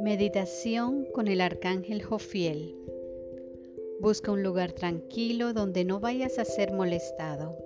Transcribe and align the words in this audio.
Meditación 0.00 1.06
con 1.12 1.28
el 1.28 1.40
Arcángel 1.40 2.02
Jofiel. 2.02 2.74
Busca 4.00 4.32
un 4.32 4.42
lugar 4.42 4.72
tranquilo 4.72 5.52
donde 5.52 5.84
no 5.84 6.00
vayas 6.00 6.38
a 6.38 6.44
ser 6.44 6.72
molestado 6.72 7.58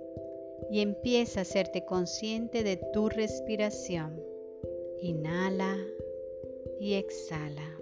y 0.71 0.81
empieza 0.81 1.39
a 1.39 1.43
hacerte 1.43 1.85
consciente 1.85 2.63
de 2.63 2.77
tu 2.77 3.09
respiración. 3.09 4.21
Inhala 5.01 5.77
y 6.79 6.93
exhala, 6.93 7.79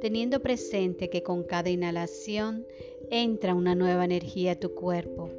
teniendo 0.00 0.40
presente 0.40 1.10
que 1.10 1.22
con 1.22 1.44
cada 1.44 1.70
inhalación 1.70 2.66
entra 3.10 3.54
una 3.54 3.74
nueva 3.74 4.04
energía 4.04 4.52
a 4.52 4.56
tu 4.56 4.74
cuerpo 4.74 5.30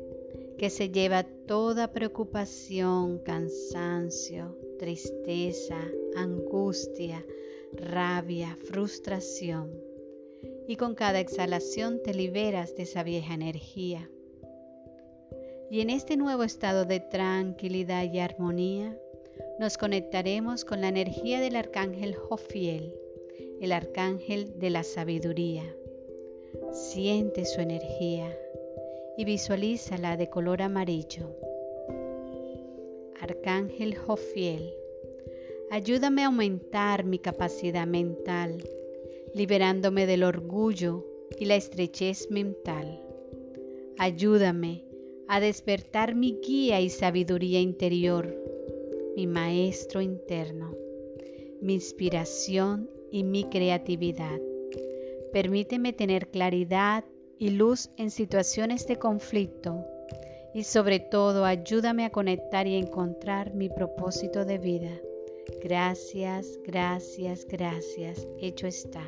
que 0.62 0.70
se 0.70 0.91
lleva 0.91 1.23
toda 1.23 1.91
preocupación, 1.91 3.18
cansancio, 3.18 4.55
tristeza, 4.77 5.80
angustia, 6.16 7.26
rabia, 7.73 8.55
frustración. 8.66 9.71
Y 10.68 10.76
con 10.76 10.94
cada 10.94 11.20
exhalación 11.20 11.99
te 12.04 12.13
liberas 12.13 12.76
de 12.76 12.84
esa 12.84 13.02
vieja 13.02 13.34
energía. 13.34 14.08
Y 15.71 15.82
en 15.82 15.90
este 15.90 16.16
nuevo 16.16 16.44
estado 16.44 16.85
de 16.85 16.99
tranquilidad 16.99 18.04
y 18.13 18.20
armonía, 18.20 18.96
nos 19.59 19.80
conectaremos 19.80 20.63
con 20.63 20.82
la 20.82 20.90
energía 20.90 21.40
del 21.40 21.55
arcángel 21.55 22.13
Jofiel, 22.13 22.93
el 23.59 23.71
arcángel 23.71 24.59
de 24.59 24.70
la 24.70 24.84
sabiduría. 24.84 25.63
Siente 26.71 27.46
su 27.46 27.62
energía 27.62 28.38
y 29.21 29.25
visualízala 29.25 30.17
de 30.17 30.31
color 30.31 30.63
amarillo. 30.63 31.29
Arcángel 33.20 33.95
Jofiel, 33.95 34.73
ayúdame 35.70 36.23
a 36.23 36.25
aumentar 36.25 37.05
mi 37.05 37.20
capacidad 37.20 37.85
mental, 37.85 38.57
liberándome 39.35 40.07
del 40.07 40.23
orgullo 40.23 41.05
y 41.40 41.46
la 41.46 41.55
estrechez 41.55 42.31
mental. 42.31 42.99
Ayúdame 43.99 44.85
a 45.27 45.40
despertar 45.40 46.15
mi 46.15 46.40
guía 46.41 46.81
y 46.81 46.90
sabiduría 46.90 47.59
interior 47.59 48.35
mi 49.15 49.27
maestro 49.27 50.01
interno, 50.01 50.76
mi 51.62 51.76
inspiración 51.76 52.90
y 53.12 53.24
mi 53.24 53.43
creatividad. 53.43 54.40
Permíteme 55.31 55.93
tener 55.93 56.29
claridad 56.29 57.03
y 57.41 57.49
luz 57.49 57.89
en 57.97 58.11
situaciones 58.11 58.85
de 58.85 58.97
conflicto 58.97 59.84
y 60.53 60.63
sobre 60.63 60.99
todo 60.99 61.43
ayúdame 61.43 62.05
a 62.05 62.11
conectar 62.11 62.67
y 62.67 62.75
encontrar 62.75 63.55
mi 63.55 63.67
propósito 63.67 64.45
de 64.45 64.59
vida. 64.59 64.91
Gracias, 65.59 66.59
gracias, 66.63 67.47
gracias. 67.50 68.28
Hecho 68.39 68.67
está. 68.67 69.03